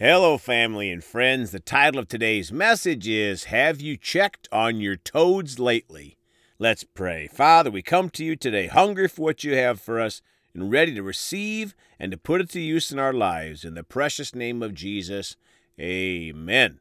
[0.00, 1.50] Hello, family and friends.
[1.50, 6.16] The title of today's message is Have You Checked on Your Toads Lately?
[6.56, 7.26] Let's pray.
[7.26, 10.22] Father, we come to you today hungry for what you have for us
[10.54, 13.64] and ready to receive and to put it to use in our lives.
[13.64, 15.34] In the precious name of Jesus,
[15.80, 16.78] amen.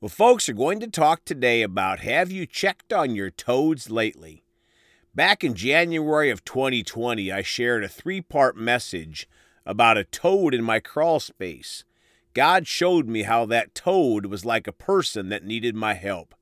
[0.00, 4.44] Well, folks are going to talk today about Have You Checked on Your Toads Lately?
[5.12, 9.28] Back in January of 2020, I shared a three part message
[9.66, 11.82] about a toad in my crawl space.
[12.34, 16.34] God showed me how that toad was like a person that needed my help.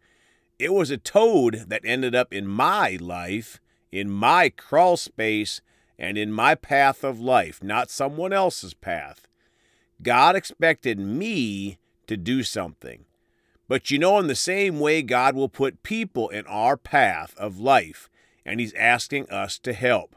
[0.58, 5.60] It was a toad that ended up in my life, in my crawl space,
[5.98, 9.26] and in my path of life, not someone else's path.
[10.02, 13.04] God expected me to do something.
[13.68, 17.58] But you know, in the same way, God will put people in our path of
[17.58, 18.08] life,
[18.44, 20.16] and He's asking us to help.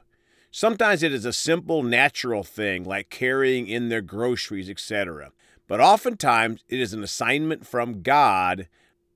[0.49, 5.31] Sometimes it is a simple, natural thing like carrying in their groceries, etc.
[5.73, 8.67] But oftentimes it is an assignment from God.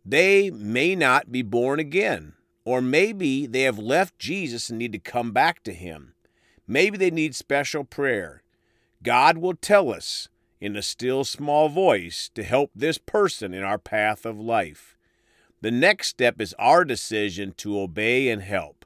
[0.03, 2.33] They may not be born again,
[2.65, 6.15] or maybe they have left Jesus and need to come back to Him.
[6.65, 8.41] Maybe they need special prayer.
[9.03, 13.77] God will tell us in a still small voice to help this person in our
[13.77, 14.97] path of life.
[15.61, 18.83] The next step is our decision to obey and help.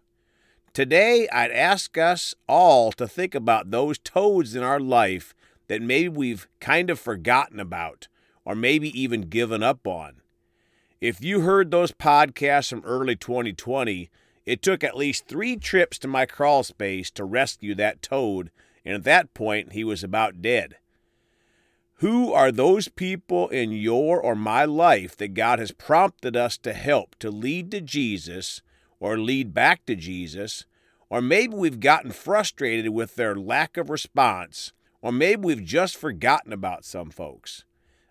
[0.74, 5.34] Today, I'd ask us all to think about those toads in our life
[5.72, 8.10] that maybe we've kind of forgotten about
[8.44, 10.16] or maybe even given up on.
[11.00, 14.10] If you heard those podcasts from early 2020,
[14.46, 18.52] it took at least three trips to my crawl space to rescue that toad,
[18.84, 20.76] and at that point, he was about dead.
[22.00, 26.74] Who are those people in your or my life that God has prompted us to
[26.74, 28.62] help to lead to Jesus
[29.00, 30.66] or lead back to Jesus?
[31.10, 36.54] Or maybe we've gotten frustrated with their lack of response or maybe we've just forgotten
[36.54, 37.66] about some folks.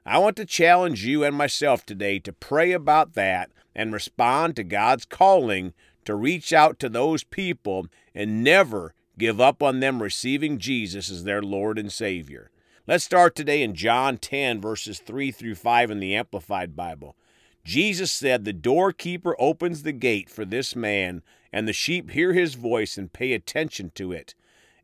[0.04, 4.64] I want to challenge you and myself today to pray about that and respond to
[4.64, 5.72] God's calling
[6.04, 11.24] to reach out to those people and never give up on them receiving Jesus as
[11.24, 12.50] their Lord and Savior.
[12.86, 17.14] Let's start today in John 10, verses 3 through 5 in the Amplified Bible.
[17.62, 21.22] Jesus said, The doorkeeper opens the gate for this man,
[21.52, 24.34] and the sheep hear his voice and pay attention to it.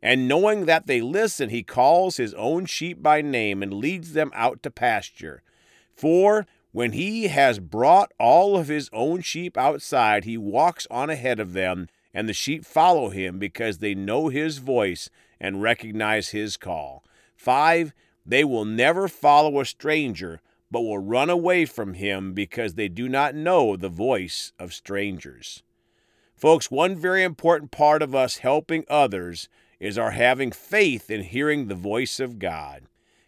[0.01, 4.31] And knowing that they listen, he calls his own sheep by name and leads them
[4.33, 5.41] out to pasture.
[5.95, 11.39] For when he has brought all of his own sheep outside, he walks on ahead
[11.39, 15.09] of them, and the sheep follow him because they know his voice
[15.39, 17.03] and recognize his call.
[17.35, 17.93] 5.
[18.25, 23.07] They will never follow a stranger, but will run away from him because they do
[23.07, 25.63] not know the voice of strangers.
[26.35, 29.49] Folks, one very important part of us helping others
[29.79, 32.83] is our having faith in hearing the voice of God.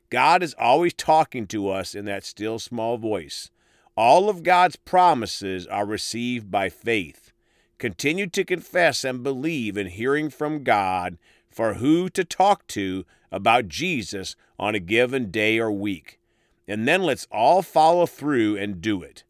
[0.09, 3.51] God is always talking to us in that still small voice.
[3.95, 7.31] All of God's promises are received by faith.
[7.77, 11.17] Continue to confess and believe in hearing from God
[11.49, 16.19] for who to talk to about Jesus on a given day or week.
[16.67, 19.23] And then let's all follow through and do it.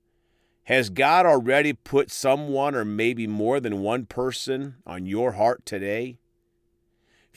[0.65, 6.18] Has God already put someone or maybe more than one person on your heart today?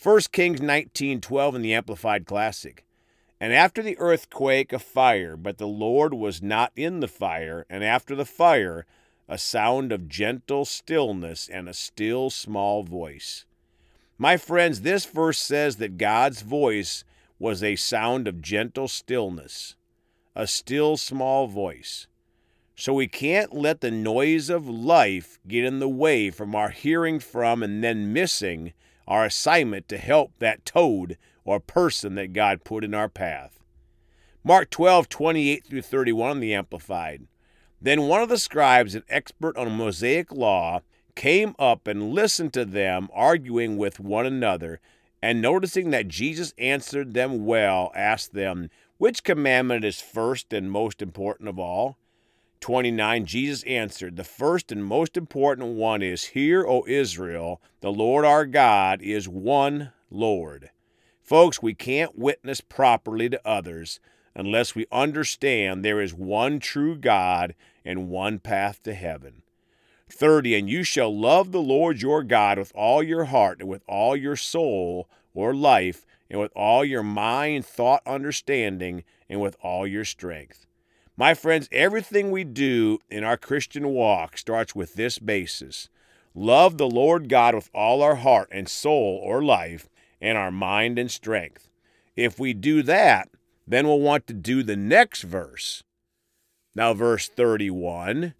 [0.00, 2.84] 1 Kings 19:12 in the Amplified Classic.
[3.41, 7.82] And after the earthquake a fire, but the Lord was not in the fire, and
[7.82, 8.86] after the fire
[9.28, 13.47] a sound of gentle stillness and a still small voice.
[14.19, 17.04] My friends, this verse says that God's voice
[17.38, 19.74] was a sound of gentle stillness,
[20.36, 22.06] a still small voice.
[22.76, 27.19] So we can't let the noise of life get in the way from our hearing
[27.19, 28.72] from and then missing
[29.06, 33.58] our assignment to help that toad or person that God put in our path.
[34.44, 37.26] Mark 12, 28 through 31, the Amplified.
[37.80, 40.82] Then one of the scribes, an expert on Mosaic law,
[41.14, 44.80] came up and listened to them arguing with one another,
[45.22, 51.03] and noticing that Jesus answered them well, asked them, Which commandment is first and most
[51.03, 51.97] important of all?
[52.62, 58.24] 29, Jesus answered, The first and most important one is, Hear, O Israel, the Lord
[58.24, 60.70] our God is one Lord.
[61.20, 63.98] Folks, we can't witness properly to others
[64.34, 69.42] unless we understand there is one true God and one path to heaven.
[70.08, 73.82] 30, and you shall love the Lord your God with all your heart and with
[73.88, 79.84] all your soul or life and with all your mind, thought, understanding, and with all
[79.84, 80.66] your strength.
[81.22, 85.89] My friends, everything we do in our Christian walk starts with this basis
[86.34, 89.89] love the Lord God with all our heart and soul or life,
[90.21, 91.71] and our mind and strength.
[92.16, 93.28] If we do that,
[93.69, 95.84] then we'll want to do the next verse.
[96.74, 98.34] Now, verse 31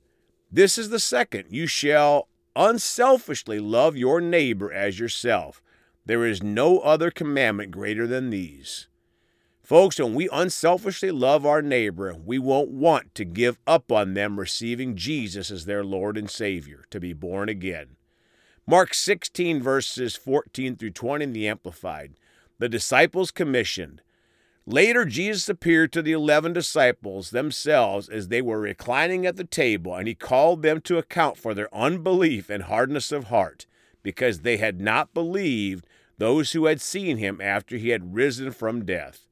[0.50, 2.26] this is the second you shall
[2.56, 5.62] unselfishly love your neighbor as yourself.
[6.05, 8.88] There is no other commandment greater than these.
[9.62, 14.41] Folks, when we unselfishly love our neighbor, we won't want to give up on them
[14.41, 17.97] receiving Jesus as their Lord and Savior, to be born again.
[18.67, 22.14] Mark 16, verses 14 through 20 in the Amplified.
[22.59, 24.03] The disciples commissioned.
[24.67, 29.94] Later, Jesus appeared to the eleven disciples themselves as they were reclining at the table,
[29.94, 33.67] and he called them to account for their unbelief and hardness of heart,
[34.03, 35.87] because they had not believed
[36.19, 39.29] those who had seen him after he had risen from death.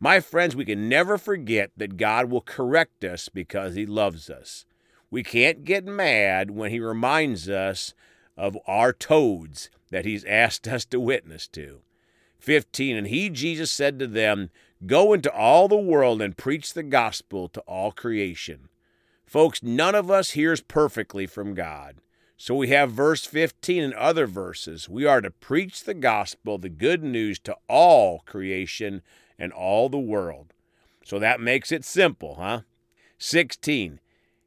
[0.00, 4.66] My friends, we can never forget that God will correct us because he loves us.
[5.10, 7.94] We can't get mad when he reminds us
[8.36, 11.80] of our toads that he's asked us to witness to.
[12.38, 14.50] 15 And he, Jesus, said to them,
[14.86, 18.68] Go into all the world and preach the gospel to all creation.
[19.24, 21.96] Folks, none of us hears perfectly from God.
[22.36, 24.88] So we have verse 15 and other verses.
[24.88, 29.00] We are to preach the gospel, the good news to all creation
[29.38, 30.52] and all the world.
[31.04, 32.60] So that makes it simple, huh?
[33.18, 34.00] 16.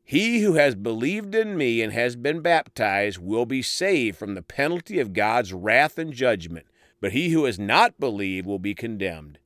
[0.03, 4.41] He who has believed in me and has been baptized will be saved from the
[4.41, 6.65] penalty of God's wrath and judgment
[6.99, 9.39] but he who has not believed will be condemned.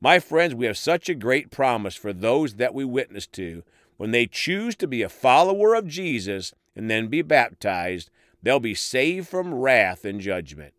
[0.00, 3.62] My friends, we have such a great promise for those that we witness to.
[3.96, 8.10] When they choose to be a follower of Jesus and then be baptized,
[8.42, 10.74] they'll be saved from wrath and judgment.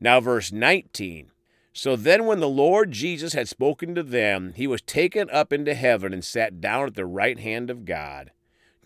[0.00, 1.30] Now, verse 19.
[1.76, 5.74] So then, when the Lord Jesus had spoken to them, he was taken up into
[5.74, 8.30] heaven and sat down at the right hand of God.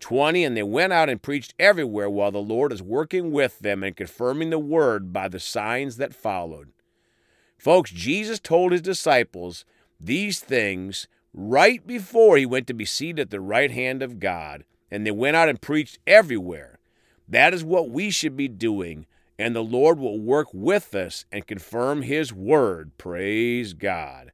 [0.01, 3.81] 20 And they went out and preached everywhere while the Lord is working with them
[3.81, 6.73] and confirming the word by the signs that followed.
[7.57, 9.63] Folks, Jesus told his disciples
[9.97, 14.65] these things right before he went to be seated at the right hand of God,
[14.91, 16.77] and they went out and preached everywhere.
[17.25, 19.05] That is what we should be doing,
[19.41, 22.91] and the Lord will work with us and confirm his word.
[22.99, 24.33] Praise God.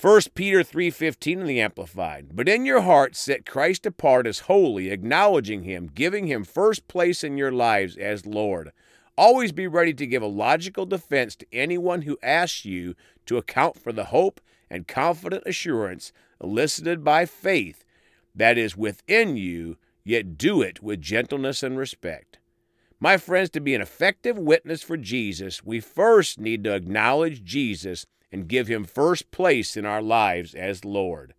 [0.00, 2.36] 1 Peter 3:15 in the amplified.
[2.36, 7.24] But in your hearts set Christ apart as holy, acknowledging him, giving him first place
[7.24, 8.70] in your lives as Lord.
[9.16, 12.94] Always be ready to give a logical defense to anyone who asks you
[13.26, 14.40] to account for the hope
[14.70, 17.84] and confident assurance elicited by faith
[18.36, 22.38] that is within you, yet do it with gentleness and respect.
[23.00, 28.06] My friends, to be an effective witness for Jesus, we first need to acknowledge Jesus
[28.32, 31.34] and give Him first place in our lives as Lord.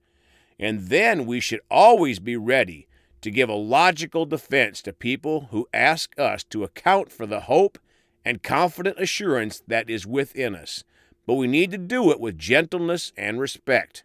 [0.58, 2.88] And then we should always be ready
[3.22, 7.78] to give a logical defense to people who ask us to account for the hope
[8.24, 10.86] and confident assurance that is within us.
[11.26, 14.04] But we need to do it with gentleness and respect.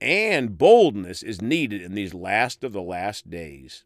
[0.00, 3.84] And boldness is needed in these last of the last days.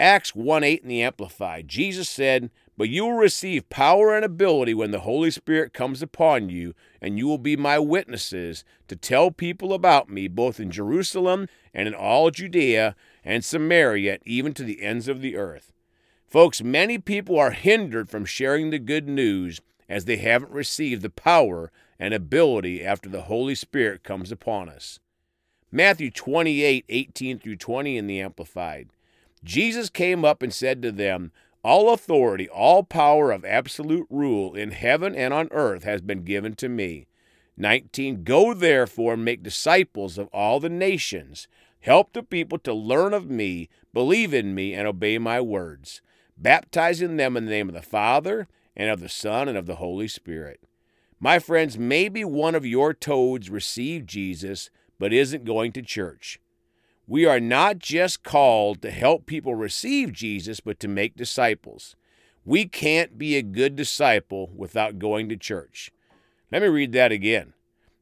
[0.00, 4.72] Acts 1 8 in the Amplified, Jesus said, but you will receive power and ability
[4.72, 9.30] when the Holy Spirit comes upon you, and you will be my witnesses to tell
[9.30, 14.80] people about me, both in Jerusalem and in all Judea and Samaria, even to the
[14.80, 15.70] ends of the earth.
[16.26, 21.10] Folks, many people are hindered from sharing the good news as they haven't received the
[21.10, 24.98] power and ability after the Holy Spirit comes upon us.
[25.70, 28.88] Matthew 28 18 through 20 in the Amplified.
[29.42, 31.32] Jesus came up and said to them,
[31.62, 36.54] all authority, all power of absolute rule in heaven and on earth has been given
[36.54, 37.06] to me.
[37.56, 38.24] 19.
[38.24, 41.48] Go therefore and make disciples of all the nations.
[41.80, 46.00] Help the people to learn of me, believe in me, and obey my words,
[46.38, 49.76] baptizing them in the name of the Father, and of the Son, and of the
[49.76, 50.60] Holy Spirit.
[51.18, 56.40] My friends, maybe one of your toads received Jesus but isn't going to church.
[57.10, 61.96] We are not just called to help people receive Jesus, but to make disciples.
[62.44, 65.90] We can't be a good disciple without going to church.
[66.52, 67.54] Let me read that again.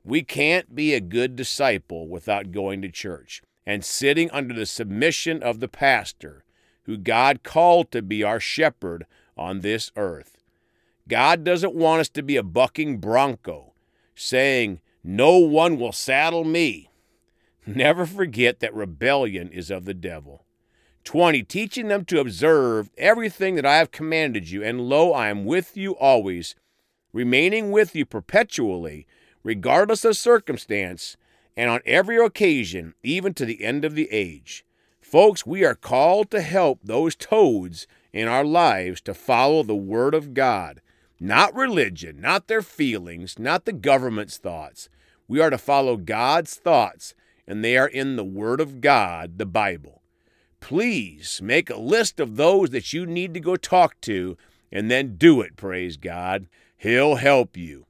[0.04, 5.42] We can't be a good disciple without going to church and sitting under the submission
[5.42, 6.44] of the pastor,
[6.82, 9.06] who God called to be our shepherd
[9.38, 10.36] on this earth.
[11.08, 13.72] God doesn't want us to be a bucking bronco,
[14.14, 16.88] saying, No one will saddle me.
[17.75, 20.46] Never forget that rebellion is of the devil.
[21.04, 21.42] 20.
[21.42, 25.76] Teaching them to observe everything that I have commanded you, and lo, I am with
[25.76, 26.54] you always,
[27.12, 29.06] remaining with you perpetually,
[29.42, 31.18] regardless of circumstance,
[31.58, 34.64] and on every occasion, even to the end of the age.
[35.02, 40.14] Folks, we are called to help those toads in our lives to follow the Word
[40.14, 40.80] of God,
[41.20, 44.88] not religion, not their feelings, not the government's thoughts.
[45.26, 47.14] We are to follow God's thoughts,
[47.48, 50.02] and they are in the Word of God, the Bible.
[50.60, 54.36] Please make a list of those that you need to go talk to
[54.70, 56.46] and then do it, praise God.
[56.76, 57.86] He'll help you.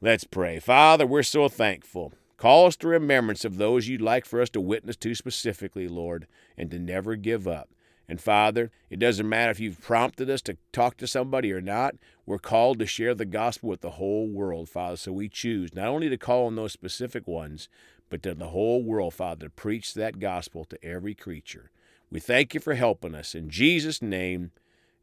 [0.00, 0.58] Let's pray.
[0.58, 2.12] Father, we're so thankful.
[2.36, 6.26] Call us to remembrance of those you'd like for us to witness to specifically, Lord,
[6.56, 7.68] and to never give up.
[8.08, 11.94] And Father, it doesn't matter if you've prompted us to talk to somebody or not.
[12.26, 14.96] We're called to share the gospel with the whole world, Father.
[14.96, 17.68] So we choose not only to call on those specific ones,
[18.10, 21.70] but to the whole world, Father, to preach that gospel to every creature.
[22.10, 23.34] We thank you for helping us.
[23.34, 24.50] In Jesus' name,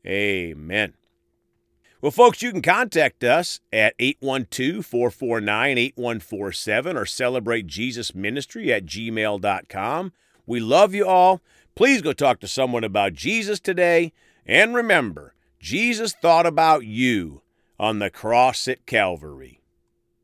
[0.06, 0.94] amen.
[2.00, 8.86] Well, folks, you can contact us at 812 449 8147 or celebrate Jesus Ministry at
[8.86, 10.12] gmail.com.
[10.46, 11.42] We love you all.
[11.74, 14.14] Please go talk to someone about Jesus today.
[14.46, 17.42] And remember, Jesus thought about you
[17.80, 19.57] on the cross at Calvary.